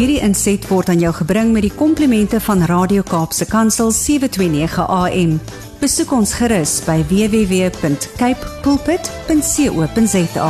Hierdie 0.00 0.22
inset 0.24 0.64
word 0.70 0.88
aan 0.88 1.02
jou 1.02 1.10
gebring 1.12 1.50
met 1.52 1.66
die 1.66 1.74
komplimente 1.76 2.38
van 2.40 2.62
Radio 2.64 3.02
Kaapse 3.04 3.44
Kansel 3.44 3.90
729 3.92 4.78
AM. 4.80 5.34
Besoek 5.76 6.14
ons 6.16 6.32
gerus 6.38 6.78
by 6.86 7.02
www.cape 7.10 8.48
pulpit.co.za. 8.64 10.48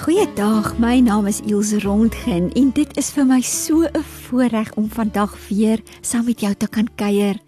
Goeiedag, 0.00 0.72
my 0.82 0.98
naam 1.06 1.30
is 1.30 1.38
Ilse 1.46 1.78
Rondgen 1.84 2.50
en 2.58 2.74
dit 2.74 2.98
is 2.98 3.12
vir 3.14 3.30
my 3.30 3.38
so 3.46 3.86
'n 3.86 4.02
voorreg 4.02 4.74
om 4.74 4.90
vandag 4.90 5.38
weer 5.48 5.78
saam 6.02 6.24
met 6.24 6.40
jou 6.40 6.54
te 6.54 6.66
kan 6.66 6.88
kuier. 6.96 7.38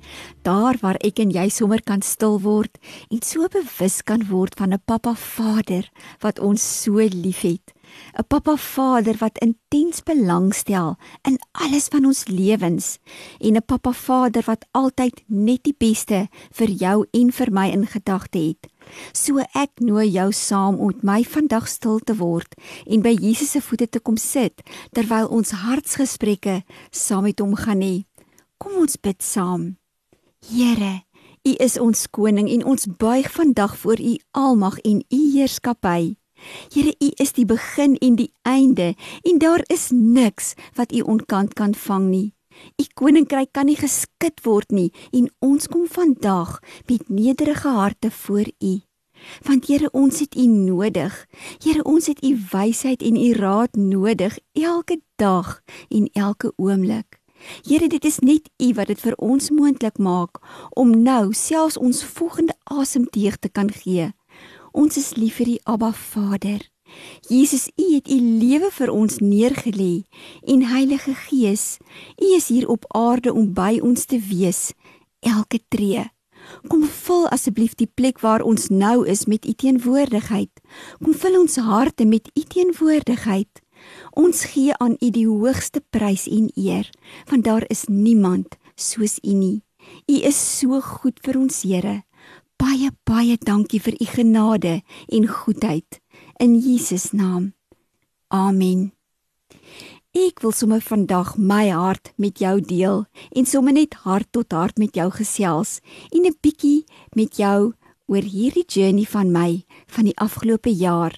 Daar 0.42 0.78
waar 0.80 0.96
ek 1.02 1.18
en 1.18 1.30
jy 1.30 1.48
sommer 1.48 1.82
kan 1.82 2.02
stil 2.02 2.40
word 2.40 2.78
en 3.10 3.18
so 3.22 3.48
bewus 3.48 4.02
kan 4.02 4.28
word 4.30 4.54
van 4.54 4.72
'n 4.72 4.82
Pappa 4.84 5.14
Vader 5.14 5.90
wat 6.20 6.38
ons 6.38 6.82
so 6.82 6.96
liefhet. 6.98 7.81
'n 8.18 8.24
Pappa 8.28 8.56
Vader 8.56 9.16
wat 9.18 9.38
intens 9.38 10.02
belangstel 10.02 10.96
in 11.22 11.38
alles 11.52 11.88
van 11.88 12.04
ons 12.04 12.26
lewens 12.28 12.98
en 13.38 13.56
'n 13.56 13.64
Pappa 13.64 13.92
Vader 13.92 14.42
wat 14.46 14.66
altyd 14.70 15.22
net 15.26 15.64
die 15.64 15.76
beste 15.78 16.28
vir 16.50 16.68
jou 16.68 17.06
en 17.10 17.32
vir 17.32 17.52
my 17.52 17.68
in 17.70 17.86
gedagte 17.86 18.38
het. 18.38 18.68
So 19.12 19.38
ek 19.38 19.70
nooi 19.80 20.08
jou 20.10 20.32
saam 20.32 20.78
om 20.78 20.92
my 21.02 21.24
vandag 21.24 21.68
stil 21.68 21.98
te 21.98 22.16
word 22.16 22.54
en 22.86 23.02
by 23.02 23.14
Jesus 23.14 23.50
se 23.50 23.60
voete 23.60 23.88
te 23.88 24.00
kom 24.00 24.16
sit 24.16 24.62
terwyl 24.92 25.28
ons 25.28 25.50
hartsgesprekke 25.50 26.62
saam 26.90 27.22
met 27.22 27.38
hom 27.38 27.54
gaan 27.56 27.80
hê. 27.80 28.04
Kom 28.58 28.72
ons 28.72 28.96
bid 28.96 29.22
saam. 29.22 29.76
Here, 30.50 31.02
U 31.42 31.52
is 31.58 31.78
ons 31.78 32.06
koning 32.10 32.48
en 32.50 32.64
ons 32.64 32.86
buig 32.86 33.26
vandag 33.34 33.76
voor 33.76 33.98
U 33.98 34.16
almag 34.30 34.78
en 34.86 35.02
U 35.10 35.20
heerskappy. 35.34 36.21
Here, 36.72 36.94
U 36.98 37.10
is 37.22 37.32
die 37.32 37.46
begin 37.46 37.96
en 37.96 38.16
die 38.16 38.32
einde 38.42 38.94
en 39.22 39.38
daar 39.38 39.64
is 39.66 39.90
niks 39.90 40.54
wat 40.74 40.92
U 40.92 41.00
onkant 41.00 41.54
kan 41.54 41.74
vang 41.74 42.08
nie. 42.10 42.28
U 42.80 42.84
koninkryk 42.94 43.52
kan 43.52 43.66
nie 43.66 43.78
geskit 43.78 44.42
word 44.44 44.72
nie 44.72 44.90
en 45.12 45.30
ons 45.40 45.68
kom 45.68 45.86
vandag 45.88 46.58
met 46.88 47.08
nederige 47.08 47.68
harte 47.68 48.10
voor 48.10 48.50
U. 48.60 48.80
Want 49.46 49.66
Here, 49.66 49.88
ons 49.92 50.18
het 50.18 50.34
U 50.36 50.46
nodig. 50.46 51.14
Here, 51.62 51.84
ons 51.84 52.06
het 52.06 52.24
U 52.24 52.36
wysheid 52.52 53.02
en 53.02 53.16
U 53.16 53.32
raad 53.38 53.74
nodig 53.78 54.38
elke 54.52 55.00
dag 55.16 55.60
en 55.88 56.08
elke 56.12 56.52
oomblik. 56.56 57.20
Here, 57.66 57.88
dit 57.88 58.04
is 58.04 58.18
net 58.18 58.50
U 58.62 58.72
wat 58.78 58.90
dit 58.90 59.00
vir 59.00 59.14
ons 59.18 59.50
moontlik 59.50 59.98
maak 59.98 60.42
om 60.78 60.94
nou 61.02 61.32
selfs 61.34 61.78
ons 61.78 62.04
volgende 62.04 62.54
asemteug 62.64 63.38
te 63.38 63.48
kan 63.48 63.70
gee. 63.70 64.12
Ons 64.72 64.96
is 64.96 65.10
lief 65.20 65.36
vir 65.36 65.48
U 65.52 65.56
Abba 65.74 65.90
Vader. 65.92 66.62
Jesus, 67.28 67.68
U 67.76 67.84
het 67.92 68.08
U 68.08 68.16
lewe 68.16 68.70
vir 68.72 68.90
ons 68.92 69.18
neergelê 69.20 70.04
en 70.48 70.64
Heilige 70.64 71.12
Gees, 71.26 71.76
U 72.16 72.28
is 72.36 72.48
hier 72.48 72.68
op 72.72 72.86
aarde 72.96 73.32
om 73.32 73.50
by 73.52 73.80
ons 73.84 74.08
te 74.08 74.16
wees 74.16 74.72
elke 75.20 75.60
tree. 75.68 76.06
Kom 76.72 76.86
vul 76.88 77.28
asseblief 77.28 77.76
die 77.76 77.86
plek 77.86 78.22
waar 78.24 78.42
ons 78.42 78.70
nou 78.72 79.04
is 79.08 79.26
met 79.28 79.44
U 79.44 79.52
teenwoordigheid. 79.52 80.52
Kom 81.04 81.12
vul 81.14 81.36
ons 81.42 81.56
harte 81.60 82.08
met 82.08 82.32
U 82.32 82.42
teenwoordigheid. 82.42 83.60
Ons 84.16 84.46
gee 84.54 84.72
aan 84.80 84.96
U 85.00 85.10
die 85.12 85.28
hoogste 85.28 85.84
prys 85.92 86.24
en 86.32 86.48
eer, 86.56 86.88
want 87.28 87.44
daar 87.44 87.68
is 87.68 87.84
niemand 87.92 88.56
soos 88.74 89.18
U 89.20 89.36
nie. 89.36 89.60
U 90.08 90.16
is 90.24 90.38
so 90.38 90.80
goed 90.80 91.20
vir 91.20 91.36
ons 91.36 91.60
Here 91.60 92.00
baie 93.12 93.36
dankie 93.36 93.80
vir 93.82 93.96
u 94.00 94.06
genade 94.08 94.80
en 95.12 95.26
goedheid 95.28 96.00
in 96.40 96.56
Jesus 96.56 97.10
naam. 97.12 97.52
Amen. 98.32 98.92
Ek 100.16 100.40
wil 100.44 100.52
sommer 100.56 100.80
vandag 100.84 101.34
my 101.36 101.66
hart 101.72 102.12
met 102.16 102.40
jou 102.40 102.54
deel 102.60 103.04
en 103.36 103.48
sommer 103.48 103.76
net 103.76 103.98
hart 104.06 104.30
tot 104.32 104.56
hart 104.56 104.80
met 104.80 104.96
jou 104.96 105.10
gesels 105.12 105.80
en 106.12 106.24
'n 106.24 106.36
bietjie 106.40 106.84
met 107.16 107.36
jou 107.36 107.72
oor 108.08 108.24
hierdie 108.24 108.64
journey 108.66 109.04
van 109.04 109.32
my 109.32 109.64
van 109.86 110.04
die 110.04 110.16
afgelope 110.16 110.72
jaar. 110.72 111.12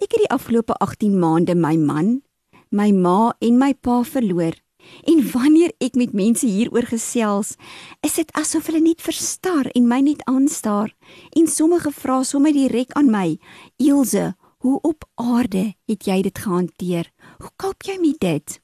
Ek 0.00 0.12
het 0.12 0.20
die 0.24 0.34
afgelope 0.36 0.74
18 0.80 1.18
maande 1.18 1.54
my 1.54 1.76
man, 1.76 2.22
my 2.70 2.90
ma 2.92 3.34
en 3.40 3.58
my 3.58 3.74
pa 3.74 4.02
verloor 4.02 4.54
En 5.04 5.22
wanneer 5.32 5.72
ek 5.78 5.94
met 5.94 6.12
mense 6.12 6.46
hieroor 6.46 6.86
gesels, 6.90 7.54
is 8.00 8.14
dit 8.14 8.32
asof 8.32 8.66
hulle 8.66 8.80
net 8.80 9.02
verstar 9.02 9.70
en 9.74 9.88
my 9.88 10.00
net 10.00 10.22
aanstaar. 10.24 10.94
En 11.36 11.46
sommige 11.46 11.92
vra 11.92 12.22
sommer 12.22 12.52
direk 12.52 12.92
aan 12.92 13.10
my: 13.10 13.38
"Ilse, 13.76 14.34
hoe 14.58 14.78
op 14.82 15.04
aarde 15.14 15.74
het 15.86 16.04
jy 16.04 16.22
dit 16.22 16.38
gehanteer? 16.38 17.12
Hoe 17.38 17.50
koop 17.56 17.82
jy 17.82 17.98
met 18.00 18.20
dit?" 18.20 18.60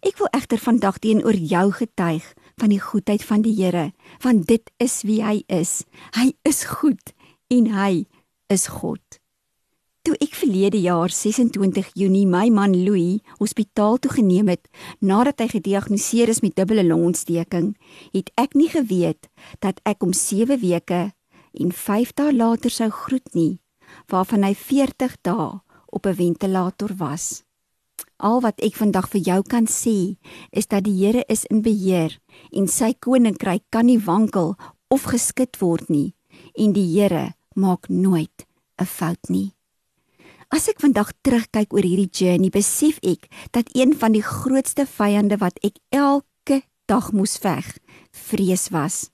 Ek 0.00 0.16
wil 0.18 0.30
egter 0.32 0.58
vandag 0.58 0.98
teenoor 0.98 1.34
jou 1.34 1.72
getuig 1.72 2.34
van 2.58 2.68
die 2.68 2.80
goedheid 2.80 3.24
van 3.24 3.42
die 3.42 3.54
Here, 3.54 3.92
want 4.22 4.46
dit 4.46 4.70
is 4.76 5.02
wie 5.02 5.22
hy 5.24 5.42
is. 5.46 5.84
Hy 6.16 6.32
is 6.42 6.64
goed 6.64 7.12
en 7.48 7.72
hy 7.74 8.06
is 8.48 8.66
God. 8.80 9.17
Toe 10.08 10.16
ek 10.24 10.38
verlede 10.40 10.78
jaar 10.80 11.12
26 11.12 11.90
Junie 12.00 12.24
my 12.24 12.46
man 12.48 12.72
Louis 12.72 13.18
hospitaal 13.36 13.98
toe 14.00 14.08
geneem 14.14 14.48
het 14.48 14.70
nadat 15.04 15.42
hy 15.42 15.48
gediagnoseer 15.52 16.30
is 16.32 16.40
met 16.40 16.54
dubbele 16.56 16.80
longontsteking, 16.86 17.74
het 18.16 18.30
ek 18.40 18.56
nie 18.56 18.70
geweet 18.72 19.28
dat 19.60 19.82
ek 19.84 20.06
om 20.06 20.14
7 20.16 20.56
weke 20.62 21.00
en 21.60 21.74
5 21.76 22.14
dae 22.16 22.32
later 22.32 22.72
sou 22.72 22.88
groet 23.02 23.36
nie, 23.36 23.60
waarvan 24.08 24.46
hy 24.48 24.54
40 24.56 25.18
dae 25.28 25.50
op 25.92 26.08
'n 26.08 26.16
ventilator 26.16 26.96
was. 26.96 27.44
Al 28.16 28.40
wat 28.40 28.64
ek 28.64 28.80
vandag 28.80 29.12
vir 29.12 29.20
jou 29.20 29.42
kan 29.42 29.68
sê, 29.68 30.16
is 30.56 30.72
dat 30.72 30.88
die 30.88 31.04
Here 31.04 31.24
is 31.28 31.44
in 31.52 31.60
beheer 31.60 32.16
en 32.56 32.66
sy 32.66 32.94
koninkryk 32.96 33.68
kan 33.68 33.84
nie 33.84 34.00
wankel 34.00 34.56
of 34.88 35.04
geskit 35.04 35.60
word 35.60 35.90
nie 35.90 36.14
en 36.56 36.72
die 36.72 36.96
Here 36.96 37.34
maak 37.54 37.90
nooit 37.90 38.48
'n 38.80 38.86
fout 38.86 39.28
nie. 39.28 39.57
As 40.48 40.64
ek 40.64 40.80
vandag 40.80 41.10
terugkyk 41.20 41.74
oor 41.76 41.84
hierdie 41.84 42.08
journey, 42.08 42.48
besef 42.48 42.96
ek 43.04 43.26
dat 43.52 43.68
een 43.76 43.92
van 43.92 44.14
die 44.16 44.24
grootste 44.24 44.86
vyande 44.88 45.36
wat 45.42 45.60
ek 45.60 45.76
elke 45.92 46.62
dag 46.88 47.10
moes 47.12 47.36
veg, 47.36 47.66
vrees 48.16 48.70
was. 48.72 49.10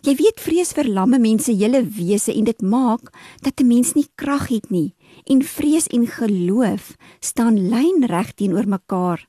Jy 0.00 0.16
weet 0.16 0.40
vrees 0.40 0.72
verlamme 0.72 1.20
mense 1.20 1.52
hele 1.52 1.82
wese 1.84 2.32
en 2.32 2.48
dit 2.48 2.62
maak 2.64 3.12
dat 3.44 3.60
'n 3.60 3.68
mens 3.68 3.92
nie 3.92 4.08
krag 4.16 4.48
het 4.48 4.70
nie 4.70 4.94
en 5.28 5.44
vrees 5.44 5.86
en 5.92 6.06
geloof 6.06 6.96
staan 7.20 7.68
lynreg 7.68 8.32
teenoor 8.34 8.66
mekaar. 8.66 9.28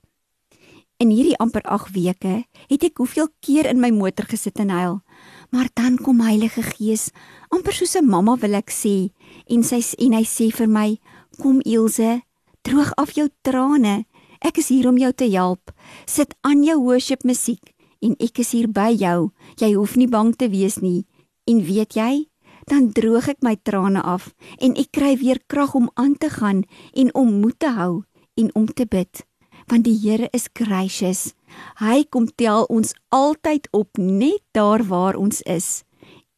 In 1.01 1.09
hierdie 1.09 1.37
amper 1.41 1.63
8 1.65 1.91
weke 1.97 2.45
het 2.69 2.83
ek 2.83 2.97
hoeveel 2.97 3.27
keer 3.41 3.65
in 3.65 3.79
my 3.81 3.89
motor 3.89 4.25
gesit 4.29 4.59
en 4.59 4.69
huil. 4.69 5.01
Maar 5.49 5.67
dan 5.73 5.97
kom 5.97 6.21
Heilige 6.21 6.61
Gees, 6.61 7.09
amper 7.49 7.73
soos 7.73 7.95
'n 7.95 8.05
mamma 8.05 8.35
wil 8.37 8.53
ek 8.53 8.69
sê, 8.69 9.09
en 9.49 9.63
sy 9.63 9.81
en 9.97 10.13
hy 10.13 10.23
sê 10.23 10.51
vir 10.53 10.67
my, 10.67 10.99
Kom 11.41 11.57
Ilse, 11.65 12.21
droog 12.61 12.91
af 13.01 13.15
jou 13.17 13.25
trane. 13.41 14.03
Ek 14.45 14.59
is 14.61 14.67
hier 14.69 14.85
om 14.85 14.97
jou 15.01 15.09
te 15.09 15.25
help. 15.33 15.71
Sit 16.05 16.35
aan 16.45 16.61
jou 16.61 16.75
worship 16.83 17.25
musiek 17.25 17.71
en 18.05 18.13
ek 18.21 18.43
is 18.43 18.51
hier 18.53 18.67
by 18.69 18.91
jou. 18.93 19.31
Jy 19.57 19.71
hoef 19.73 19.95
nie 19.97 20.05
bang 20.05 20.29
te 20.37 20.51
wees 20.53 20.77
nie. 20.85 21.07
En 21.49 21.63
weet 21.65 21.97
jy, 21.97 22.27
dan 22.69 22.91
droog 22.93 23.31
ek 23.33 23.41
my 23.41 23.55
trane 23.57 24.05
af 24.05 24.29
en 24.61 24.77
ek 24.77 24.93
kry 24.93 25.15
weer 25.17 25.41
krag 25.49 25.73
om 25.73 25.89
aan 25.97 26.13
te 26.13 26.29
gaan 26.29 26.61
en 26.93 27.09
om 27.17 27.33
moed 27.41 27.57
te 27.57 27.73
hou 27.73 28.03
en 28.37 28.53
om 28.53 28.69
te 28.69 28.85
bid. 28.85 29.25
Want 29.65 29.89
die 29.89 29.97
Here 29.97 30.29
is 30.37 30.45
gracious. 30.53 31.33
Hy 31.81 32.03
kom 32.13 32.29
tel 32.37 32.69
ons 32.69 32.93
altyd 33.09 33.65
op 33.73 33.97
net 33.97 34.45
daar 34.53 34.85
waar 34.85 35.17
ons 35.17 35.41
is. 35.49 35.81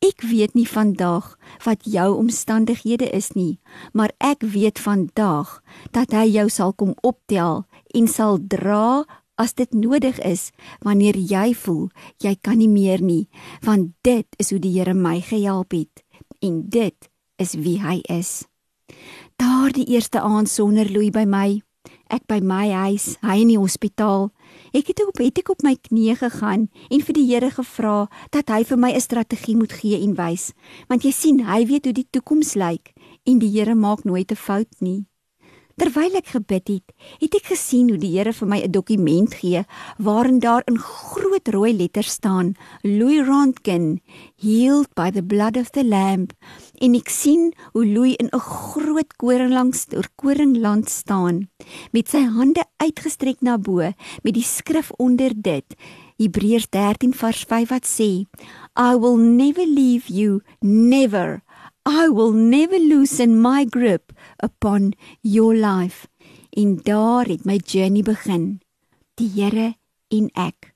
Ek 0.03 0.19
weet 0.28 0.52
nie 0.52 0.68
vandag 0.68 1.38
wat 1.64 1.86
jou 1.88 2.09
omstandighede 2.17 3.08
is 3.16 3.32
nie, 3.38 3.59
maar 3.96 4.11
ek 4.20 4.44
weet 4.44 4.82
vandag 4.84 5.61
dat 5.96 6.11
hy 6.11 6.26
jou 6.28 6.50
sal 6.52 6.73
kom 6.76 6.91
optel 7.08 7.64
en 7.96 8.09
sal 8.11 8.41
dra 8.52 9.05
as 9.40 9.55
dit 9.55 9.72
nodig 9.72 10.20
is 10.28 10.50
wanneer 10.84 11.16
jy 11.16 11.53
voel 11.55 11.88
jy 12.20 12.35
kan 12.35 12.59
nie 12.59 12.67
meer 12.67 13.00
nie, 13.00 13.29
want 13.64 13.96
dit 14.03 14.28
is 14.44 14.52
hoe 14.52 14.59
die 14.59 14.73
Here 14.76 14.94
my 14.94 15.22
gehelp 15.23 15.72
het 15.72 16.03
en 16.44 16.66
dit 16.67 17.09
is 17.40 17.55
wie 17.55 17.79
hy 17.79 18.02
is. 18.11 18.44
Daar 19.40 19.72
die 19.72 19.88
eerste 19.88 20.20
aand 20.20 20.52
sonder 20.52 20.90
Louis 20.91 21.16
by 21.16 21.23
my, 21.23 21.61
ek 22.11 22.28
by 22.28 22.41
my 22.44 22.67
huis, 22.76 23.16
hy 23.23 23.40
in 23.46 23.55
die 23.55 23.61
hospitaal. 23.61 24.34
Ek 24.73 24.87
het 24.90 25.03
op 25.05 25.20
het 25.22 25.37
ek 25.37 25.52
op 25.53 25.59
my 25.61 25.75
knieë 25.78 26.16
gegaan 26.17 26.64
en 26.90 27.02
vir 27.05 27.14
die 27.14 27.28
Here 27.28 27.52
gevra 27.53 28.08
dat 28.34 28.49
hy 28.49 28.64
vir 28.66 28.79
my 28.81 28.90
'n 28.90 29.05
strategie 29.05 29.53
moet 29.55 29.72
gee 29.72 30.02
en 30.02 30.16
wys, 30.17 30.49
want 30.90 31.05
jy 31.05 31.11
sien, 31.11 31.46
hy 31.46 31.61
weet 31.70 31.85
hoe 31.85 31.93
die 31.93 32.08
toekoms 32.09 32.55
lyk 32.58 32.90
en 33.23 33.37
die 33.37 33.53
Here 33.53 33.75
maak 33.75 34.03
nooit 34.03 34.31
'n 34.31 34.35
fout 34.35 34.81
nie. 34.81 35.05
Terwyl 35.73 36.14
ek 36.20 36.28
gebid 36.35 36.67
het, 36.70 36.91
het 37.17 37.35
ek 37.40 37.47
gesien 37.49 37.87
hoe 37.90 37.97
die 37.97 38.11
Here 38.14 38.29
vir 38.29 38.47
my 38.47 38.59
'n 38.61 38.72
dokument 38.72 39.34
gee 39.34 39.64
waarin 39.97 40.37
daar 40.40 40.61
in 40.70 40.78
groot 40.78 41.47
rooi 41.49 41.73
letters 41.73 42.11
staan: 42.14 42.53
Louis 42.84 43.25
Röntgen, 43.25 43.97
healed 44.37 44.93
by 44.93 45.09
the 45.09 45.23
blood 45.23 45.58
of 45.58 45.72
the 45.72 45.84
lamb. 45.84 46.29
En 46.78 46.93
ek 46.93 47.09
sien 47.09 47.53
hoe 47.73 47.85
Louis 47.85 48.16
in 48.22 48.29
'n 48.29 48.40
groot 48.40 49.17
koringland 49.17 49.87
oor 49.97 50.08
koringland 50.16 50.90
staan 50.90 51.49
met 51.91 52.08
sy 52.08 52.22
hande 52.22 52.64
uitgestrek 52.78 53.41
na 53.41 53.58
bo 53.58 53.81
met 54.22 54.34
die 54.34 54.46
skrif 54.46 54.91
onder 54.99 55.34
dit. 55.35 55.66
Hebreërs 56.17 56.69
13 56.69 57.14
vers 57.14 57.46
5 57.49 57.69
wat 57.69 57.85
sê: 57.85 58.26
I 58.78 58.96
will 58.96 59.17
never 59.17 59.66
leave 59.66 60.05
you, 60.08 60.41
never. 60.61 61.41
I 61.85 62.08
will 62.08 62.32
never 62.32 62.80
loosen 62.80 63.41
my 63.41 63.66
grip 63.66 64.14
upon 64.40 64.94
your 65.22 65.53
life. 65.53 66.08
En 66.50 66.80
daar 66.84 67.26
het 67.26 67.46
my 67.46 67.59
journey 67.66 68.02
begin. 68.02 68.62
Die 69.14 69.28
Here 69.30 69.76
en 70.08 70.30
ek, 70.34 70.72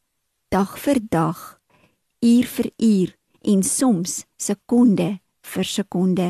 dag 0.52 0.76
vir 0.80 1.00
dag, 1.10 1.62
uur 2.20 2.46
vir 2.46 2.70
uur 2.76 3.16
en 3.42 3.64
soms 3.64 4.26
sekonde 4.36 5.20
vir 5.48 5.64
sekonde. 5.64 6.28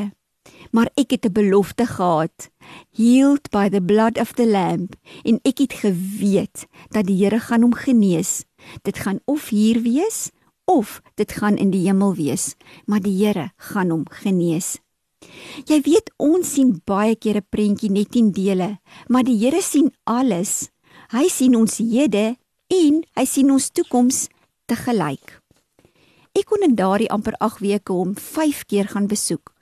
Maar 0.70 0.90
ek 0.94 1.10
het 1.10 1.26
'n 1.26 1.32
belofte 1.32 1.86
gehad, 1.86 2.50
healed 2.94 3.50
by 3.50 3.68
the 3.68 3.82
blood 3.82 4.18
of 4.18 4.32
the 4.32 4.46
lamb, 4.46 4.94
en 5.24 5.40
ek 5.42 5.58
het 5.58 5.72
geweet 5.72 6.66
dat 6.90 7.06
die 7.06 7.24
Here 7.24 7.40
gaan 7.40 7.62
hom 7.62 7.74
genees. 7.74 8.44
Dit 8.82 8.98
gaan 8.98 9.20
of 9.24 9.48
hier 9.48 9.82
wees 9.82 10.30
of 10.68 11.00
dit 11.16 11.32
gaan 11.32 11.56
in 11.56 11.72
die 11.72 11.86
hemel 11.86 12.14
wees, 12.14 12.52
maar 12.86 13.00
die 13.00 13.16
Here 13.16 13.50
gaan 13.72 13.90
hom 13.90 14.04
genees. 14.20 14.76
Jy 15.66 15.80
weet 15.86 16.12
ons 16.20 16.52
sien 16.54 16.76
baie 16.86 17.16
keer 17.16 17.40
'n 17.40 17.48
prentjie 17.50 17.90
net 17.90 18.14
in 18.16 18.30
dele, 18.30 18.78
maar 19.08 19.24
die 19.24 19.38
Here 19.38 19.62
sien 19.62 19.90
alles. 20.04 20.70
Hy 21.10 21.28
sien 21.28 21.56
ons 21.56 21.78
hede 21.78 22.36
en 22.68 23.02
hy 23.16 23.24
sien 23.24 23.50
ons 23.50 23.70
toekoms 23.70 24.28
te 24.66 24.76
gelyk. 24.76 25.40
Ek 26.36 26.46
kon 26.46 26.62
in 26.62 26.76
daardie 26.76 27.10
amper 27.10 27.34
8 27.40 27.60
weke 27.64 27.92
hom 27.92 28.14
5 28.14 28.66
keer 28.66 28.88
gaan 28.92 29.08
besoek. 29.08 29.54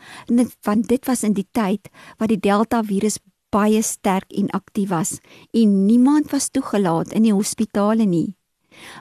Want 0.62 0.88
dit 0.88 1.06
was 1.06 1.22
in 1.22 1.32
die 1.32 1.46
tyd 1.52 1.88
wat 2.18 2.28
die 2.28 2.40
Delta 2.40 2.82
virus 2.82 3.18
baie 3.54 3.82
sterk 3.82 4.32
en 4.34 4.50
aktief 4.50 4.90
was 4.90 5.18
en 5.52 5.86
niemand 5.86 6.30
was 6.34 6.50
toegelaat 6.50 7.12
in 7.12 7.22
die 7.22 7.32
hospitale 7.32 8.04
nie. 8.04 8.34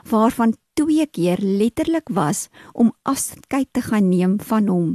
Waarvan 0.08 0.54
2 0.76 1.08
keer 1.10 1.40
letterlik 1.40 2.12
was 2.12 2.46
om 2.72 2.94
afskeid 3.02 3.72
te 3.72 3.82
gaan 3.88 4.08
neem 4.12 4.38
van 4.40 4.68
hom 4.68 4.94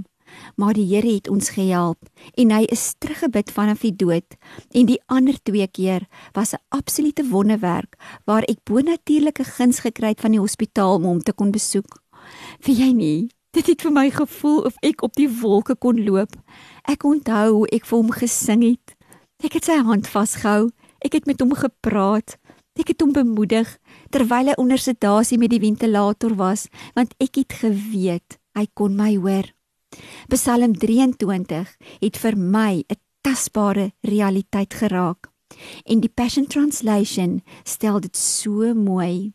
maar 0.55 0.73
die 0.73 0.85
Here 0.87 1.13
het 1.13 1.29
ons 1.29 1.51
gehelp 1.55 2.09
en 2.39 2.53
hy 2.53 2.63
is 2.73 2.91
teruggebid 2.99 3.51
vanaf 3.53 3.83
die 3.85 3.93
dood 3.95 4.37
en 4.77 4.89
die 4.89 4.99
ander 5.11 5.37
twee 5.43 5.67
keer 5.67 6.07
was 6.37 6.53
'n 6.53 6.63
absolute 6.69 7.27
wonderwerk 7.29 7.97
waar 8.25 8.43
ek 8.43 8.63
bonatuurlike 8.63 9.43
guns 9.43 9.79
gekry 9.79 10.13
het 10.13 10.21
van 10.21 10.31
die 10.31 10.39
hospitaal 10.39 10.95
om 10.95 11.03
hom 11.03 11.21
te 11.21 11.33
kon 11.33 11.51
besoek. 11.51 12.01
Vir 12.59 12.75
jy 12.75 12.91
nie, 12.93 13.29
dit 13.51 13.67
het 13.67 13.81
vir 13.81 13.91
my 13.91 14.09
gevoel 14.09 14.65
of 14.65 14.75
ek 14.81 15.03
op 15.03 15.13
die 15.13 15.29
wolke 15.29 15.75
kon 15.75 16.03
loop. 16.03 16.35
Ek 16.87 17.03
onthou 17.03 17.51
hoe 17.53 17.67
ek 17.67 17.85
vir 17.85 17.97
hom 17.97 18.11
gesing 18.11 18.63
het. 18.63 18.95
Ek 19.43 19.53
het 19.53 19.65
sy 19.65 19.77
hand 19.83 20.07
vasgehou. 20.07 20.69
Ek 21.01 21.13
het 21.13 21.25
met 21.25 21.39
hom 21.39 21.53
gepraat. 21.53 22.37
Ek 22.79 22.93
het 22.93 23.01
hom 23.03 23.11
bemoedig 23.11 23.67
terwyl 24.15 24.51
hy 24.51 24.55
onder 24.61 24.79
sedasie 24.79 25.39
met 25.41 25.51
die 25.51 25.59
ventilator 25.59 26.35
was, 26.39 26.69
want 26.95 27.11
ek 27.19 27.41
het 27.41 27.57
geweet 27.63 28.37
hy 28.55 28.65
kon 28.75 28.95
my 28.95 29.15
hoor. 29.19 29.49
Psalm 30.31 30.77
23 30.79 31.75
het 31.99 32.17
vir 32.23 32.37
my 32.37 32.83
'n 32.87 32.99
tasbare 33.21 33.91
realiteit 34.01 34.73
geraak. 34.73 35.27
En 35.85 35.99
die 35.99 36.09
Passion 36.09 36.47
Translation 36.47 37.41
stel 37.63 37.99
dit 37.99 38.17
so 38.17 38.73
mooi. 38.73 39.33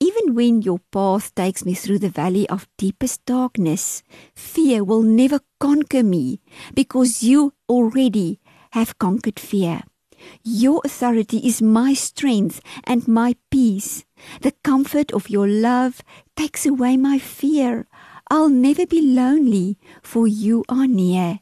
Even 0.00 0.34
when 0.34 0.60
your 0.60 0.80
path 0.90 1.34
takes 1.34 1.64
me 1.64 1.74
through 1.74 2.00
the 2.00 2.10
valley 2.10 2.48
of 2.48 2.66
deepest 2.76 3.20
darkness, 3.26 4.02
fear 4.34 4.84
will 4.84 5.02
never 5.02 5.40
conquer 5.58 6.04
me 6.04 6.40
because 6.74 7.22
you 7.22 7.52
already 7.68 8.40
have 8.70 8.98
conquered 8.98 9.38
fear. 9.38 9.84
Your 10.42 10.80
authority 10.84 11.38
is 11.38 11.62
my 11.62 11.94
strength 11.94 12.60
and 12.84 13.06
my 13.08 13.36
peace. 13.50 14.04
The 14.42 14.52
comfort 14.62 15.12
of 15.12 15.30
your 15.30 15.48
love 15.48 16.02
takes 16.36 16.66
away 16.66 16.96
my 16.96 17.18
fear. 17.18 17.86
I'll 18.30 18.48
never 18.48 18.86
be 18.86 19.00
lonely, 19.02 19.78
for 20.02 20.26
you 20.26 20.64
are 20.68 20.86
near. 20.86 21.40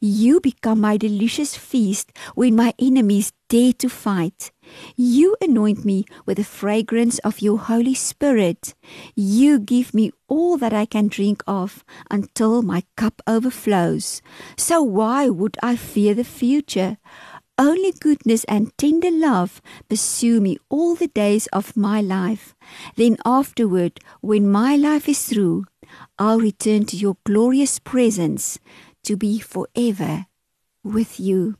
You 0.00 0.40
become 0.40 0.80
my 0.80 0.96
delicious 0.96 1.56
feast 1.56 2.12
when 2.34 2.56
my 2.56 2.74
enemies 2.78 3.32
dare 3.48 3.72
to 3.74 3.88
fight. 3.88 4.52
You 4.96 5.36
anoint 5.40 5.84
me 5.84 6.04
with 6.26 6.38
the 6.38 6.44
fragrance 6.44 7.18
of 7.20 7.40
your 7.40 7.58
Holy 7.58 7.94
Spirit. 7.94 8.74
You 9.14 9.58
give 9.58 9.92
me 9.92 10.12
all 10.28 10.56
that 10.58 10.72
I 10.72 10.86
can 10.86 11.08
drink 11.08 11.42
of 11.46 11.84
until 12.10 12.62
my 12.62 12.84
cup 12.96 13.20
overflows. 13.26 14.22
So 14.56 14.82
why 14.82 15.28
would 15.28 15.56
I 15.62 15.76
fear 15.76 16.14
the 16.14 16.24
future? 16.24 16.98
Only 17.56 17.92
goodness 17.92 18.42
and 18.44 18.76
tender 18.76 19.12
love 19.12 19.62
pursue 19.88 20.40
me 20.40 20.58
all 20.68 20.96
the 20.96 21.06
days 21.06 21.46
of 21.52 21.76
my 21.76 22.00
life. 22.00 22.54
Then 22.96 23.16
afterward, 23.24 24.00
when 24.20 24.50
my 24.50 24.74
life 24.74 25.08
is 25.08 25.22
through, 25.24 25.64
I'll 26.18 26.40
return 26.40 26.84
to 26.86 26.96
your 26.96 27.16
glorious 27.24 27.78
presence 27.78 28.58
to 29.04 29.16
be 29.16 29.38
forever 29.38 30.26
with 30.82 31.20
you. 31.20 31.54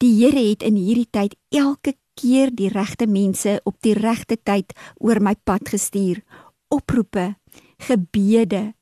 Die 0.00 0.14
Here 0.16 0.48
het 0.48 0.62
in 0.64 0.78
hierdie 0.80 1.10
tyd 1.12 1.34
elke 1.52 1.92
keer 2.16 2.48
die 2.56 2.70
regte 2.72 3.04
mense 3.04 3.58
op 3.68 3.76
die 3.84 3.92
regte 3.92 4.38
tyd 4.40 4.72
oor 4.96 5.20
my 5.20 5.34
pad 5.44 5.68
gestuur. 5.68 6.22
Oproepe, 6.72 7.34
gebede, 7.84 8.72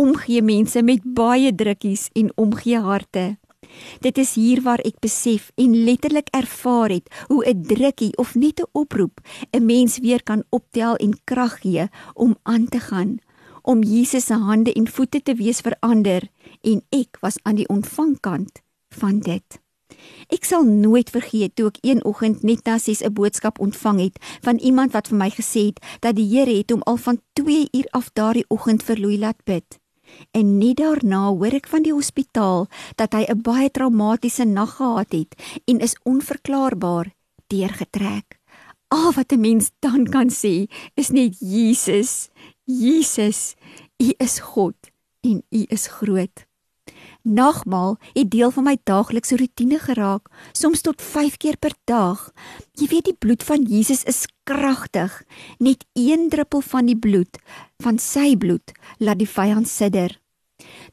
omgee 0.00 0.40
mense 0.40 0.80
met 0.80 1.04
baie 1.04 1.52
drukkies 1.52 2.08
en 2.16 2.32
omgee 2.40 2.80
harte. 2.80 3.34
Dit 4.00 4.18
is 4.18 4.34
hier 4.34 4.62
waar 4.62 4.80
ek 4.84 5.00
besef 5.00 5.50
en 5.54 5.84
letterlik 5.84 6.28
ervaar 6.30 6.90
het 6.90 7.08
hoe 7.26 7.44
'n 7.44 7.62
drukkie 7.62 8.16
of 8.16 8.34
net 8.34 8.60
'n 8.60 8.70
oproep 8.72 9.20
'n 9.50 9.64
mens 9.64 9.98
weer 9.98 10.22
kan 10.22 10.44
optel 10.50 10.96
en 10.96 11.20
krag 11.24 11.60
gee 11.60 11.88
om 12.14 12.36
aan 12.42 12.68
te 12.68 12.80
gaan 12.80 13.18
om 13.62 13.82
Jesus 13.82 14.24
se 14.24 14.34
hande 14.34 14.72
en 14.72 14.86
voete 14.88 15.22
te 15.22 15.34
wees 15.34 15.60
vir 15.60 15.76
ander 15.80 16.28
en 16.62 16.82
ek 16.94 17.18
was 17.20 17.38
aan 17.42 17.58
die 17.58 17.68
ontvangkant 17.68 18.62
van 18.94 19.18
dit. 19.18 19.58
Ek 20.30 20.44
sal 20.44 20.66
nooit 20.66 21.10
vergeet 21.10 21.54
toe 21.58 21.68
ek 21.72 21.80
een 21.82 22.02
oggend 22.04 22.44
net 22.46 22.62
na 22.66 22.78
6 22.78 23.02
'n 23.02 23.12
boodskap 23.12 23.58
ontvang 23.58 23.98
het 24.00 24.16
van 24.46 24.58
iemand 24.58 24.92
wat 24.92 25.08
vir 25.08 25.18
my 25.18 25.30
gesê 25.30 25.66
het 25.70 25.82
dat 26.00 26.16
die 26.16 26.28
Here 26.30 26.56
het 26.56 26.70
hom 26.70 26.82
al 26.82 26.96
van 26.96 27.20
2 27.32 27.68
uur 27.72 27.88
af 27.90 28.10
daardie 28.12 28.46
oggend 28.48 28.82
vir 28.82 28.96
Louis 29.00 29.18
laat 29.18 29.44
bid. 29.44 29.78
En 30.30 30.58
net 30.58 30.76
daarna 30.76 31.28
hoor 31.28 31.54
ek 31.58 31.68
van 31.68 31.82
die 31.82 31.94
hospitaal 31.94 32.66
dat 32.96 33.12
hy 33.12 33.24
'n 33.28 33.42
baie 33.42 33.70
traumatiese 33.70 34.44
nag 34.44 34.76
gehad 34.76 35.12
het 35.12 35.34
en 35.64 35.80
is 35.80 35.98
onverklaarbaar 36.04 37.14
deurgetrek. 37.46 38.38
Al 38.88 39.12
wat 39.12 39.32
'n 39.32 39.40
mens 39.40 39.70
dan 39.80 40.06
kan 40.06 40.30
sê 40.30 40.70
is 40.94 41.10
net 41.10 41.36
Jesus. 41.40 42.30
Jesus, 42.64 43.54
U 43.98 44.12
is 44.18 44.38
God 44.38 44.74
en 45.20 45.42
U 45.50 45.64
is 45.68 45.86
groot. 45.86 46.45
Nagmaal 47.26 47.96
het 48.14 48.28
deel 48.30 48.52
van 48.54 48.64
my 48.68 48.76
daaglikse 48.86 49.36
rotine 49.36 49.80
geraak, 49.82 50.28
soms 50.54 50.84
tot 50.86 51.02
5 51.02 51.36
keer 51.42 51.56
per 51.58 51.72
dag. 51.90 52.28
Jy 52.78 52.86
weet 52.92 53.08
die 53.08 53.16
bloed 53.18 53.42
van 53.42 53.64
Jesus 53.66 54.04
is 54.06 54.28
kragtig. 54.46 55.24
Net 55.58 55.82
een 55.98 56.28
druppel 56.30 56.62
van 56.62 56.86
die 56.86 56.94
bloed, 56.94 57.40
van 57.82 57.98
sy 57.98 58.36
bloed, 58.38 58.70
laat 59.02 59.18
die 59.18 59.26
vyand 59.26 59.66
sidder. 59.66 60.14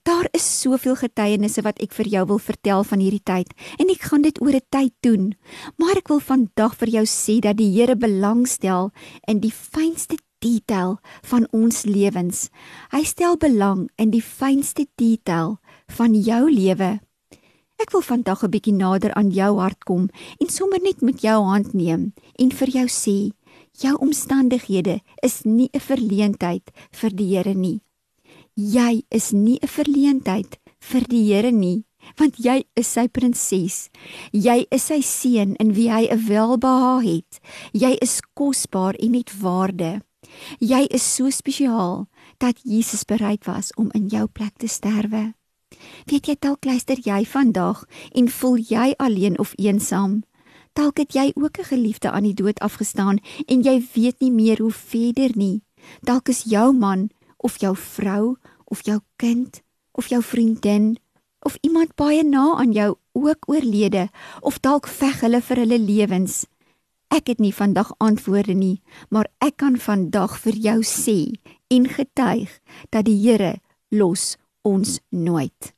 Daar 0.01 0.25
is 0.33 0.47
soveel 0.61 0.97
getuienisse 0.97 1.61
wat 1.61 1.77
ek 1.85 1.93
vir 1.93 2.09
jou 2.15 2.25
wil 2.33 2.41
vertel 2.41 2.81
van 2.83 2.99
hierdie 2.99 3.23
tyd 3.23 3.53
en 3.77 3.93
ek 3.93 4.09
gaan 4.09 4.25
dit 4.25 4.41
oor 4.41 4.57
'n 4.57 4.67
tyd 4.73 4.93
doen. 5.05 5.37
Maar 5.77 6.01
ek 6.01 6.09
wil 6.09 6.19
vandag 6.19 6.75
vir 6.81 6.89
jou 6.89 7.05
sê 7.05 7.39
dat 7.39 7.57
die 7.57 7.71
Here 7.77 7.95
belangstel 7.95 8.91
in 9.27 9.39
die 9.39 9.53
fynste 9.53 10.17
detail 10.43 10.99
van 11.21 11.47
ons 11.51 11.83
lewens. 11.87 12.49
Hy 12.91 13.03
stel 13.07 13.37
belang 13.39 13.87
in 13.95 14.11
die 14.11 14.23
fynste 14.23 14.85
detail 14.99 15.59
van 15.93 16.15
jou 16.15 16.51
lewe. 16.51 16.99
Ek 17.81 17.91
wil 17.91 18.01
vandag 18.01 18.43
'n 18.43 18.51
bietjie 18.53 18.73
nader 18.73 19.13
aan 19.13 19.29
jou 19.29 19.59
hart 19.59 19.83
kom 19.83 20.09
en 20.39 20.49
sommer 20.49 20.79
net 20.81 21.01
met 21.01 21.21
jou 21.21 21.43
hand 21.43 21.73
neem 21.73 22.13
en 22.39 22.51
vir 22.51 22.69
jou 22.69 22.87
sê, 22.87 23.31
jou 23.81 23.95
omstandighede 23.97 25.01
is 25.21 25.43
nie 25.43 25.69
'n 25.73 25.79
verleentheid 25.79 26.71
vir 26.91 27.09
die 27.09 27.35
Here 27.35 27.53
nie. 27.53 27.81
Jy 28.55 29.03
is 29.09 29.31
nie 29.31 29.59
'n 29.61 29.67
verleentheid 29.67 30.57
vir 30.79 31.01
die 31.09 31.33
Here 31.33 31.51
nie, 31.51 31.85
want 32.17 32.37
jy 32.37 32.63
is 32.75 32.87
sy 32.87 33.07
prinses. 33.07 33.89
Jy 34.31 34.65
is 34.71 34.83
sy 34.83 35.01
seun 35.01 35.55
in 35.55 35.73
wie 35.73 35.89
hy 35.89 36.07
'n 36.07 36.27
welbehae 36.27 37.01
het. 37.03 37.39
Jy 37.73 37.97
is 38.01 38.21
kosbaar 38.35 38.95
en 38.99 39.13
het 39.13 39.31
waarde. 39.41 40.01
Jy 40.59 40.87
is 40.89 41.15
so 41.15 41.29
spesiaal 41.29 42.07
dat 42.39 42.61
Jesus 42.63 43.03
bereid 43.03 43.45
was 43.45 43.73
om 43.75 43.89
in 43.93 44.07
jou 44.07 44.27
plek 44.27 44.57
te 44.57 44.67
sterwe. 44.67 45.33
Weet 46.05 46.27
jy 46.27 46.35
dalk 46.39 46.65
luister 46.65 46.99
jy 46.99 47.23
vandag 47.25 47.85
en 48.11 48.29
voel 48.29 48.57
jy 48.57 48.93
alleen 48.97 49.39
of 49.39 49.53
eensaam? 49.55 50.23
Dalk 50.73 50.97
het 50.97 51.13
jy 51.13 51.31
ook 51.35 51.59
'n 51.59 51.69
geliefde 51.71 52.11
aan 52.11 52.23
die 52.23 52.33
dood 52.33 52.59
afgestaan 52.59 53.19
en 53.45 53.61
jy 53.61 53.87
weet 53.93 54.19
nie 54.19 54.31
meer 54.31 54.57
hoe 54.59 54.71
verder 54.71 55.31
nie. 55.35 55.61
Dalk 56.01 56.29
is 56.29 56.43
jou 56.43 56.73
man 56.73 57.09
of 57.37 57.59
jou 57.59 57.75
vrou 57.75 58.35
of 58.65 58.81
jou 58.85 58.99
kind 59.15 59.61
of 59.91 60.07
jou 60.07 60.23
vriendin 60.23 60.97
of 61.39 61.57
iemand 61.61 61.95
baie 61.95 62.23
na 62.23 62.55
aan 62.55 62.71
jou 62.71 62.95
ook 63.11 63.49
oorlede 63.49 64.09
of 64.41 64.59
dalk 64.59 64.87
veg 64.87 65.19
hulle 65.21 65.41
vir 65.41 65.57
hulle 65.57 65.79
lewens. 65.79 66.45
Ek 67.07 67.27
het 67.27 67.39
nie 67.39 67.53
vandag 67.53 67.91
antwoorde 67.97 68.53
nie, 68.53 68.81
maar 69.09 69.27
ek 69.37 69.57
kan 69.61 69.77
vandag 69.77 70.39
vir 70.41 70.53
jou 70.53 70.79
sê 70.81 71.35
en 71.67 71.85
getuig 71.87 72.59
dat 72.89 73.05
die 73.05 73.19
Here 73.21 73.59
los 73.89 74.37
ons 74.61 74.99
nooit. 75.09 75.73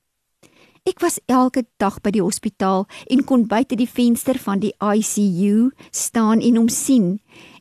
Ek 0.86 1.00
was 1.02 1.18
elke 1.26 1.64
dag 1.82 1.96
by 2.06 2.12
die 2.14 2.22
hospitaal 2.22 2.84
en 3.10 3.24
kon 3.26 3.48
buite 3.50 3.74
die 3.74 3.90
venster 3.90 4.38
van 4.38 4.60
die 4.62 4.70
ICU 4.78 5.72
staan 5.90 6.44
en 6.46 6.60
hom 6.60 6.68
sien. 6.70 7.08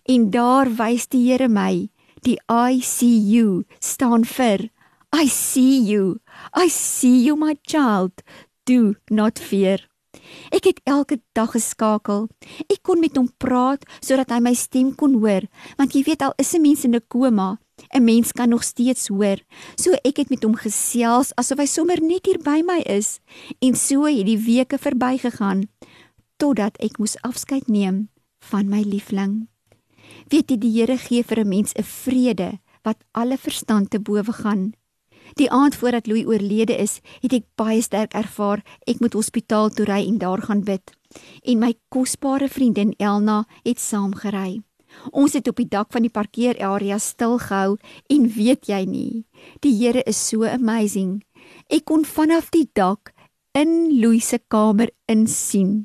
En 0.05 0.27
daar 0.29 0.69
wys 0.77 1.07
die 1.09 1.23
Here 1.31 1.49
my, 1.49 1.89
die 2.21 2.37
ICU 2.53 3.65
staan 3.81 4.29
vir 4.29 4.69
I 5.17 5.25
see 5.33 5.81
you. 5.81 6.21
I 6.53 6.69
see 6.69 7.25
you 7.25 7.39
my 7.41 7.57
child. 7.65 8.21
Do 8.69 9.01
not 9.09 9.41
fear. 9.41 9.81
Ek 10.53 10.69
het 10.69 10.85
elke 10.85 11.23
dag 11.33 11.57
geskakel. 11.57 12.29
Ek 12.69 12.83
kon 12.85 13.01
met 13.01 13.17
hom 13.17 13.31
praat 13.41 13.89
sodat 14.05 14.37
hy 14.37 14.41
my 14.45 14.53
stem 14.53 14.93
kon 14.93 15.17
hoor, 15.23 15.49
want 15.81 15.97
jy 15.97 16.05
weet 16.05 16.23
al 16.23 16.37
is 16.37 16.53
'n 16.53 16.61
mens 16.61 16.85
in 16.85 16.95
'n 16.95 17.09
koma, 17.09 17.57
'n 17.95 18.05
mens 18.05 18.33
kan 18.33 18.49
nog 18.49 18.65
steeds 18.65 19.09
hoor. 19.09 19.39
So 19.77 19.93
ek 20.03 20.17
het 20.17 20.31
met 20.31 20.43
hom 20.43 20.55
gesels 20.55 21.35
asof 21.35 21.59
hy 21.59 21.67
sommer 21.67 22.01
net 22.01 22.27
hier 22.27 22.39
by 22.39 22.63
my 22.67 22.81
is 22.87 23.21
en 23.59 23.75
so 23.75 24.05
het 24.05 24.27
die 24.27 24.39
weke 24.39 24.79
verbygegaan 24.79 25.69
totdat 26.37 26.77
ek 26.79 26.99
moes 26.99 27.17
afskeid 27.23 27.69
neem 27.69 28.09
van 28.51 28.69
my 28.69 28.83
liefling. 28.83 29.49
Weet 30.29 30.51
jy 30.51 30.59
die 30.59 30.73
Here 30.81 30.97
gee 30.99 31.23
vir 31.23 31.41
'n 31.41 31.49
mens 31.49 31.73
'n 31.75 31.83
vrede 31.83 32.59
wat 32.83 33.05
alle 33.13 33.39
verstand 33.39 33.91
te 33.91 34.01
bowe 34.01 34.33
gaan. 34.33 34.75
Die 35.35 35.51
aand 35.51 35.75
voordat 35.75 36.07
Louis 36.07 36.27
oorlede 36.27 36.77
is, 36.77 37.01
het 37.21 37.33
ek 37.33 37.47
baie 37.57 37.83
sterk 37.83 38.15
ervaar 38.15 38.63
ek 38.87 39.01
moet 39.01 39.17
hospitaal 39.17 39.71
toe 39.71 39.87
ry 39.89 40.07
en 40.07 40.19
daar 40.19 40.43
gaan 40.43 40.65
bid. 40.65 40.93
En 41.43 41.59
my 41.59 41.75
kosbare 41.89 42.49
vriendin 42.49 42.95
Elna 42.99 43.45
het 43.63 43.81
saamgery. 43.81 44.63
Ons 45.13 45.35
het 45.37 45.49
op 45.49 45.57
die 45.57 45.69
dak 45.69 45.93
van 45.93 46.03
die 46.03 46.13
parkeerarea 46.13 46.99
stil 46.99 47.39
gehou 47.39 47.77
en 48.11 48.29
weet 48.37 48.69
jy 48.69 48.85
nie, 48.85 49.25
die 49.61 49.75
Here 49.79 50.03
is 50.07 50.21
so 50.29 50.45
amazing. 50.45 51.23
Ek 51.69 51.85
kon 51.85 52.05
vanaf 52.05 52.51
die 52.51 52.69
dak 52.73 53.13
in 53.55 54.01
Louis 54.01 54.27
se 54.29 54.41
kamer 54.49 54.91
insien. 55.07 55.85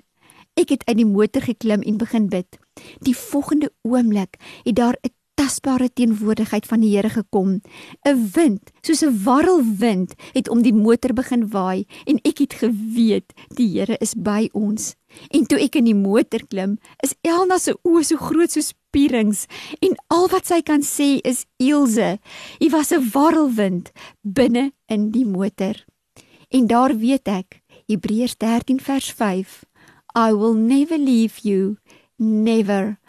Ek 0.59 0.73
het 0.73 0.83
uit 0.87 0.97
die 0.99 1.07
motor 1.07 1.45
geklim 1.45 1.83
en 1.87 1.99
begin 2.01 2.27
bid. 2.31 2.59
Die 3.05 3.15
volgende 3.15 3.71
oomblik 3.87 4.39
het 4.65 4.75
daar 4.75 4.97
'n 5.03 5.13
tasbare 5.39 5.87
teenwoordigheid 5.95 6.65
van 6.67 6.81
die 6.83 6.91
Here 6.95 7.09
gekom. 7.09 7.61
'n 8.03 8.29
Wind, 8.35 8.71
soos 8.81 9.03
'n 9.03 9.23
warrelwind, 9.23 10.13
het 10.33 10.49
om 10.49 10.61
die 10.61 10.73
motor 10.73 11.13
begin 11.13 11.47
waai 11.49 11.85
en 12.05 12.19
ek 12.23 12.39
het 12.43 12.53
geweet 12.53 13.33
die 13.55 13.67
Here 13.67 13.95
is 14.01 14.13
by 14.13 14.49
ons. 14.53 14.95
En 15.31 15.45
toe 15.45 15.59
ek 15.59 15.75
in 15.75 15.85
die 15.85 15.95
motor 15.95 16.43
klim, 16.47 16.77
is 17.03 17.15
Elna 17.21 17.57
se 17.57 17.73
oë 17.83 18.03
so 18.03 18.17
groot 18.17 18.51
soos 18.51 18.73
pierings 18.91 19.47
en 19.79 19.95
al 20.07 20.27
wat 20.27 20.45
sy 20.45 20.61
kan 20.61 20.81
sê 20.81 21.19
is 21.23 21.45
Ilse, 21.57 22.19
jy 22.59 22.69
was 22.69 22.91
'n 22.91 23.09
warrelwind 23.13 23.91
binne 24.23 24.71
in 24.87 25.11
die 25.11 25.25
motor. 25.25 25.85
En 26.49 26.67
daar 26.67 26.97
weet 26.97 27.27
ek, 27.27 27.61
Hebreërs 27.87 28.37
13 28.37 28.79
vers 28.79 29.11
5, 29.11 29.63
I 30.15 30.33
will 30.33 30.55
never 30.55 30.97
leave 30.97 31.39
you, 31.43 31.77
never. 32.17 32.99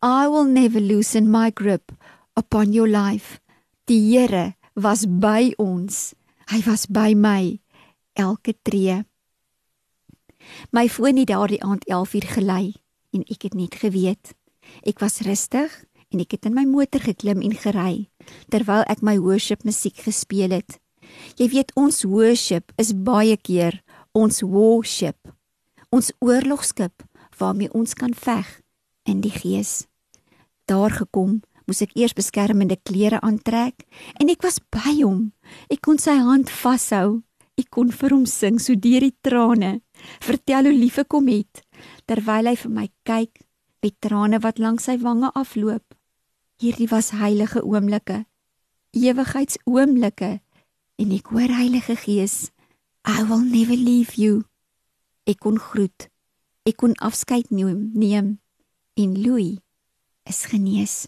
I 0.00 0.28
will 0.28 0.44
never 0.44 0.78
loosen 0.78 1.28
my 1.28 1.50
grip 1.50 1.90
upon 2.36 2.72
your 2.72 2.86
life. 2.86 3.40
Die 3.86 3.98
Here 4.14 4.54
was 4.76 5.06
by 5.06 5.50
ons. 5.58 6.14
Hy 6.46 6.62
was 6.62 6.86
by 6.86 7.14
my 7.18 7.58
elke 8.14 8.54
tree. 8.62 9.02
My 10.70 10.86
foon 10.86 11.18
het 11.18 11.32
daardie 11.32 11.58
aand 11.66 11.82
11uur 11.90 12.28
gelei 12.30 12.78
en 13.10 13.26
ek 13.26 13.48
het 13.50 13.56
net 13.58 13.74
geweet. 13.74 14.38
Ek 14.86 15.02
was 15.02 15.18
rustig 15.26 15.74
en 16.14 16.22
ek 16.22 16.38
het 16.38 16.46
in 16.46 16.54
my 16.54 16.62
motor 16.62 17.02
geklim 17.02 17.42
en 17.42 17.58
gery 17.58 18.06
terwyl 18.54 18.86
ek 18.86 19.02
my 19.02 19.18
worship 19.18 19.66
musiek 19.66 19.98
gespeel 20.06 20.54
het. 20.54 20.78
Jy 21.42 21.50
weet 21.58 21.74
ons 21.74 22.06
worship 22.06 22.70
is 22.78 22.94
baie 22.94 23.34
keer 23.34 23.82
ons 24.14 24.46
worship. 24.46 25.18
Ons 25.90 26.14
oorlogskip 26.22 27.02
waarmee 27.34 27.74
ons 27.74 27.98
kan 27.98 28.14
veg 28.14 28.46
in 29.08 29.22
die 29.24 29.32
gees. 29.32 29.86
Daar 30.68 30.92
gekom, 30.92 31.40
moes 31.68 31.82
ek 31.84 31.92
eers 31.96 32.16
beskermende 32.16 32.78
klere 32.80 33.20
aantrek 33.24 33.84
en 34.20 34.30
ek 34.32 34.44
was 34.44 34.56
by 34.72 34.98
hom. 35.02 35.30
Ek 35.72 35.82
kon 35.84 36.00
sy 36.00 36.16
hand 36.20 36.52
vashou. 36.52 37.20
Ek 37.58 37.68
kon 37.74 37.90
vir 37.90 38.14
hom 38.14 38.24
sing 38.28 38.60
so 38.62 38.78
deur 38.78 39.02
die 39.02 39.16
trane. 39.24 39.80
Vertel 40.24 40.70
hoe 40.70 40.76
lief 40.76 40.98
ek 41.02 41.12
hom 41.16 41.28
het 41.32 41.64
terwyl 42.08 42.48
hy 42.48 42.56
vir 42.58 42.72
my 42.74 42.86
kyk 43.06 43.42
met 43.84 43.94
trane 44.02 44.40
wat 44.42 44.58
langs 44.62 44.88
sy 44.88 44.96
wange 45.02 45.30
afloop. 45.38 45.84
Hierdie 46.58 46.88
was 46.90 47.12
heilige 47.14 47.62
oomblikke, 47.62 48.24
ewigheidsoomblikke 48.96 50.32
en 50.98 51.12
ek 51.14 51.30
hoor 51.30 51.52
Heilige 51.54 51.94
Gees, 52.00 52.50
I 53.06 53.22
will 53.28 53.44
never 53.44 53.78
leave 53.78 54.18
you. 54.18 54.42
Ek 55.28 55.38
kon 55.44 55.60
groet. 55.60 56.08
Ek 56.66 56.80
kon 56.82 56.96
afskeid 56.98 57.52
neem, 57.54 57.92
neem 57.94 58.38
en 58.98 59.14
Louis 59.22 59.58
is 60.26 60.44
genees. 60.50 61.06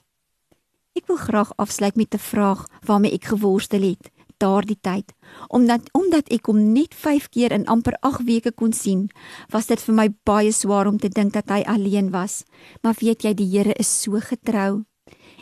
Ek 0.95 1.07
wil 1.11 1.19
graag 1.19 1.51
afsluit 1.59 1.97
met 1.97 2.15
'n 2.15 2.23
vraag 2.23 2.67
waarmee 2.87 3.13
ek 3.13 3.25
geworstel 3.35 3.83
het 3.83 4.11
daardie 4.41 4.79
tyd. 4.81 5.13
Omdat 5.49 5.81
omdat 5.93 6.31
ek 6.33 6.47
hom 6.47 6.73
net 6.73 6.95
5 6.95 7.29
keer 7.29 7.53
in 7.53 7.67
amper 7.67 7.97
8 8.01 8.25
weke 8.25 8.53
kon 8.53 8.73
sien, 8.73 9.11
was 9.51 9.67
dit 9.67 9.81
vir 9.81 9.95
my 9.95 10.09
baie 10.25 10.53
swaar 10.53 10.87
om 10.87 10.99
te 10.99 11.09
dink 11.09 11.33
dat 11.33 11.49
hy 11.49 11.63
alleen 11.67 12.11
was. 12.11 12.45
Maar 12.83 12.95
weet 13.01 13.23
jy, 13.23 13.35
die 13.35 13.51
Here 13.51 13.75
is 13.75 14.03
so 14.03 14.21
getrou. 14.21 14.85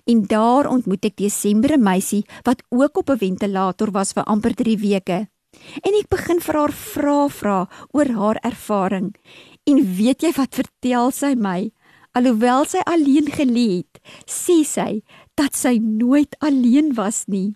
En 0.07 0.23
daar 0.27 0.69
ontmoet 0.69 1.05
ek 1.05 1.17
Desember 1.17 1.73
'n 1.73 1.83
meisie 1.83 2.25
wat 2.45 2.63
ook 2.69 2.97
op 2.97 3.11
'n 3.11 3.19
ventilator 3.19 3.91
was 3.91 4.13
vir 4.13 4.25
amper 4.25 4.55
3 4.55 4.79
weke. 4.79 5.29
En 5.83 5.93
ek 5.95 6.09
begin 6.09 6.41
vir 6.41 6.55
haar 6.55 6.73
vra 6.73 7.29
vra 7.29 7.69
oor 7.93 8.09
haar 8.09 8.39
ervaring. 8.43 9.15
En 9.65 9.97
weet 9.97 10.23
jy 10.23 10.33
wat 10.37 10.55
vertel 10.55 11.11
sy 11.11 11.35
my? 11.35 11.71
Alhoewel 12.19 12.65
sy 12.67 12.81
alleen 12.83 13.29
gelê 13.31 13.65
het, 13.77 13.99
sê 14.27 14.65
sy 14.67 15.05
dat 15.39 15.55
sy 15.55 15.77
nooit 15.79 16.33
alleen 16.43 16.91
was 16.97 17.29
nie. 17.31 17.53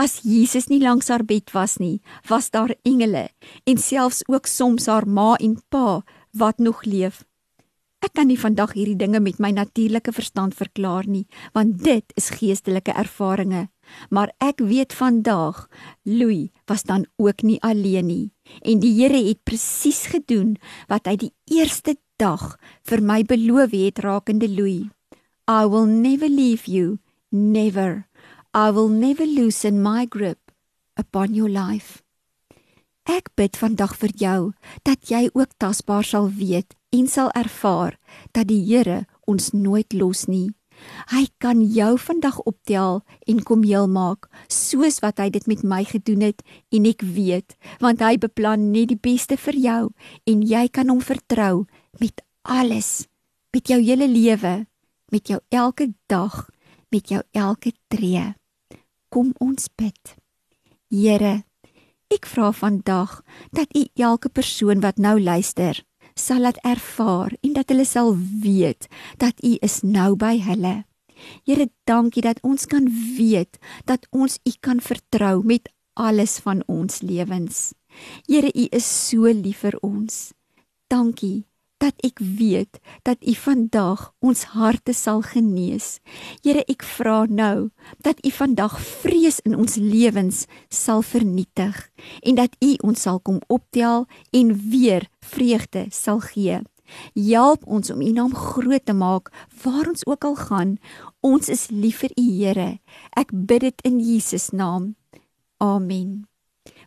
As 0.00 0.22
Jesus 0.24 0.70
nie 0.70 0.80
langs 0.80 1.10
haar 1.12 1.26
bed 1.28 1.52
was 1.52 1.76
nie, 1.82 1.98
was 2.30 2.48
daar 2.54 2.72
engele 2.88 3.26
en 3.68 3.82
selfs 3.82 4.22
ook 4.24 4.48
soms 4.48 4.88
haar 4.88 5.04
ma 5.04 5.34
en 5.36 5.58
pa 5.68 6.00
wat 6.32 6.64
nog 6.64 6.86
leef. 6.88 7.26
Ek 8.00 8.16
kan 8.16 8.30
nie 8.32 8.40
vandag 8.40 8.72
hierdie 8.72 8.96
dinge 9.00 9.20
met 9.20 9.36
my 9.40 9.52
natuurlike 9.52 10.16
verstand 10.16 10.56
verklaar 10.56 11.04
nie, 11.04 11.26
want 11.52 11.84
dit 11.84 12.16
is 12.16 12.32
geestelike 12.40 12.92
ervarings. 12.96 13.68
Maar 14.08 14.32
ek 14.40 14.64
weet 14.64 14.96
vandag, 14.96 15.66
Louis 16.08 16.48
was 16.64 16.88
dan 16.88 17.04
ook 17.20 17.44
nie 17.44 17.60
alleen 17.60 18.08
nie 18.08 18.26
en 18.64 18.80
die 18.80 18.92
Here 18.96 19.20
het 19.28 19.42
presies 19.44 20.06
gedoen 20.12 20.54
wat 20.88 21.08
hy 21.08 21.16
die 21.26 21.32
eerste 21.52 21.96
dag 22.18 22.56
vir 22.86 23.02
my 23.02 23.22
beloof 23.26 23.74
het 23.74 23.98
rakende 24.04 24.48
Louis. 24.48 24.90
I 25.48 25.66
will 25.66 25.86
never 25.86 26.28
leave 26.28 26.66
you, 26.66 26.98
never. 27.30 28.06
I 28.54 28.70
will 28.70 28.88
never 28.88 29.26
loosen 29.26 29.82
my 29.82 30.06
grip 30.06 30.52
upon 30.96 31.34
your 31.34 31.50
life. 31.50 32.02
Ek 33.04 33.28
bid 33.36 33.58
vandag 33.60 33.98
vir 34.00 34.12
jou 34.16 34.40
dat 34.88 35.10
jy 35.10 35.28
ook 35.34 35.58
tasbaar 35.60 36.06
sal 36.06 36.30
weet 36.32 36.72
en 36.94 37.08
sal 37.10 37.28
ervaar 37.36 37.98
dat 38.32 38.48
die 38.48 38.62
Here 38.64 39.04
ons 39.28 39.52
nooit 39.52 39.92
los 39.92 40.24
nie. 40.24 40.54
Hy 41.12 41.26
kan 41.38 41.60
jou 41.62 41.98
vandag 42.00 42.40
optel 42.48 43.02
en 43.28 43.42
kom 43.44 43.62
heel 43.62 43.86
maak 43.90 44.30
soos 44.48 45.00
wat 45.04 45.20
hy 45.20 45.28
dit 45.34 45.46
met 45.50 45.62
my 45.62 45.82
gedoen 45.86 46.24
het 46.24 46.42
en 46.74 46.88
ek 46.88 47.04
weet 47.04 47.54
want 47.84 48.02
hy 48.02 48.16
beplan 48.18 48.70
net 48.72 48.90
die 48.90 48.98
beste 48.98 49.36
vir 49.36 49.58
jou 49.60 49.82
en 50.26 50.42
jy 50.42 50.66
kan 50.72 50.90
hom 50.90 51.04
vertrou 51.04 51.66
met 52.00 52.22
alles 52.42 53.06
met 53.54 53.68
jou 53.68 53.80
hele 53.80 54.08
lewe 54.08 54.66
met 55.14 55.28
jou 55.28 55.40
elke 55.48 55.92
dag 56.10 56.48
met 56.90 57.08
jou 57.08 57.22
elke 57.32 57.72
tree 57.88 58.34
kom 59.14 59.30
ons 59.38 59.68
bid. 59.78 60.16
Here, 60.90 61.44
ek 62.10 62.26
vra 62.26 62.50
vandag 62.54 63.20
dat 63.54 63.70
U 63.78 63.84
elke 63.94 64.30
persoon 64.30 64.82
wat 64.82 64.98
nou 64.98 65.14
luister, 65.22 65.78
sal 66.18 66.42
laat 66.42 66.58
ervaar 66.66 67.34
en 67.46 67.54
dat 67.54 67.70
hulle 67.70 67.86
sal 67.86 68.14
weet 68.18 68.88
dat 69.22 69.38
U 69.46 69.54
is 69.62 69.82
nou 69.86 70.14
by 70.18 70.34
hulle. 70.42 70.82
Here, 71.46 71.68
dankie 71.86 72.24
dat 72.26 72.42
ons 72.42 72.66
kan 72.66 72.90
weet 72.90 73.58
dat 73.86 74.06
ons 74.10 74.40
U 74.42 74.52
kan 74.60 74.82
vertrou 74.82 75.42
met 75.46 75.70
alles 75.94 76.40
van 76.42 76.66
ons 76.66 77.02
lewens. 77.06 77.70
Here, 78.26 78.50
U 78.50 78.66
is 78.74 78.86
so 78.86 79.30
lief 79.30 79.62
vir 79.62 79.78
ons. 79.86 80.32
Dankie 80.90 81.46
dat 81.84 82.00
ek 82.06 82.20
weet 82.22 82.80
dat 83.04 83.20
U 83.20 83.34
vandag 83.36 84.06
ons 84.24 84.44
harte 84.56 84.94
sal 84.96 85.20
genees. 85.26 85.98
Here, 86.40 86.64
ek 86.70 86.84
vra 86.96 87.24
nou 87.28 87.70
dat 88.04 88.20
U 88.24 88.32
vandag 88.32 88.78
vrees 88.80 89.40
in 89.44 89.56
ons 89.58 89.76
lewens 89.76 90.44
sal 90.72 91.04
vernietig 91.04 91.88
en 92.24 92.40
dat 92.40 92.56
U 92.64 92.74
ons 92.88 93.04
sal 93.06 93.20
kom 93.20 93.42
optel 93.52 94.06
en 94.32 94.54
weer 94.70 95.08
vreugde 95.20 95.86
sal 95.92 96.22
gee. 96.32 96.62
Help 97.16 97.64
ons 97.66 97.90
om 97.90 98.00
U 98.00 98.10
naam 98.12 98.34
groot 98.36 98.84
te 98.84 98.96
maak 98.96 99.32
waar 99.64 99.88
ons 99.88 100.04
ook 100.06 100.24
al 100.24 100.36
gaan. 100.36 100.76
Ons 101.24 101.48
is 101.48 101.68
lief 101.72 102.04
vir 102.04 102.12
U, 102.16 102.28
Here. 102.28 102.70
Ek 103.16 103.32
bid 103.32 103.64
dit 103.68 103.88
in 103.88 104.00
Jesus 104.00 104.52
naam. 104.52 104.94
Amen. 105.60 106.33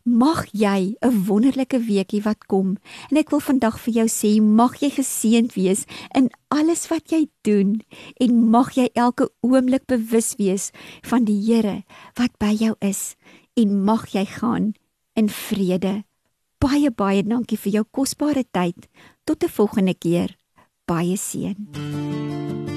Mag 0.08 0.48
jy 0.56 0.96
'n 1.04 1.26
wonderlike 1.28 1.80
weekie 1.80 2.22
wat 2.24 2.46
kom. 2.48 2.78
En 3.12 3.18
ek 3.18 3.30
wil 3.30 3.40
vandag 3.40 3.80
vir 3.80 3.94
jou 3.94 4.08
sê, 4.08 4.42
mag 4.42 4.80
jy 4.80 4.90
geseënd 4.90 5.54
wees 5.54 5.84
in 6.16 6.30
alles 6.48 6.88
wat 6.88 7.12
jy 7.12 7.28
doen 7.44 7.82
en 8.16 8.50
mag 8.50 8.72
jy 8.72 8.90
elke 8.94 9.30
oomblik 9.42 9.86
bewus 9.86 10.36
wees 10.38 10.72
van 11.04 11.26
die 11.26 11.42
Here 11.44 11.84
wat 12.16 12.32
by 12.40 12.56
jou 12.56 12.76
is 12.80 13.16
en 13.58 13.84
mag 13.84 14.08
jy 14.08 14.26
gaan 14.26 14.74
in 15.14 15.30
vrede. 15.30 16.04
Baie 16.58 16.90
baie 16.90 17.24
dankie 17.24 17.58
vir 17.58 17.72
jou 17.72 17.84
kosbare 17.92 18.46
tyd. 18.52 18.88
Tot 19.26 19.44
'n 19.44 19.50
volgende 19.50 19.94
keer. 19.94 20.38
Baie 20.86 21.18
seën. 21.18 22.77